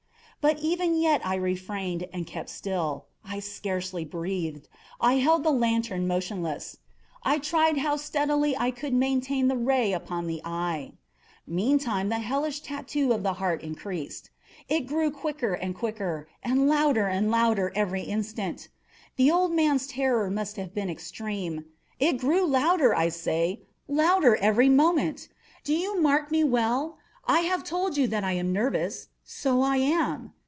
But 0.41 0.57
even 0.57 0.95
yet 0.99 1.21
I 1.23 1.35
refrained 1.35 2.07
and 2.11 2.25
kept 2.25 2.49
still. 2.49 3.05
I 3.23 3.39
scarcely 3.39 4.03
breathed. 4.03 4.69
I 4.99 5.17
held 5.19 5.43
the 5.43 5.51
lantern 5.51 6.07
motionless. 6.07 6.77
I 7.21 7.37
tried 7.37 7.77
how 7.77 7.95
steadily 7.97 8.57
I 8.57 8.71
could 8.71 8.91
maintain 8.95 9.49
the 9.49 9.55
ray 9.55 9.93
upon 9.93 10.25
the 10.25 10.39
eve. 10.43 10.93
Meantime 11.45 12.09
the 12.09 12.17
hellish 12.17 12.61
tattoo 12.61 13.11
of 13.13 13.21
the 13.21 13.33
heart 13.33 13.61
increased. 13.61 14.31
It 14.67 14.87
grew 14.87 15.11
quicker 15.11 15.53
and 15.53 15.75
quicker, 15.75 16.27
and 16.41 16.67
louder 16.67 17.05
and 17.07 17.29
louder 17.29 17.71
every 17.75 18.01
instant. 18.01 18.67
The 19.17 19.29
old 19.29 19.51
man's 19.53 19.85
terror 19.85 20.31
must 20.31 20.55
have 20.57 20.73
been 20.73 20.89
extreme! 20.89 21.65
It 21.99 22.17
grew 22.17 22.47
louder, 22.47 22.95
I 22.95 23.09
say, 23.09 23.61
louder 23.87 24.35
every 24.37 24.69
moment!—do 24.69 25.71
you 25.71 26.01
mark 26.01 26.31
me 26.31 26.43
well? 26.43 26.97
I 27.27 27.41
have 27.41 27.63
told 27.63 27.95
you 27.95 28.07
that 28.07 28.23
I 28.23 28.31
am 28.31 28.51
nervous: 28.51 29.09
so 29.23 29.61
I 29.61 29.77
am. 29.77 30.33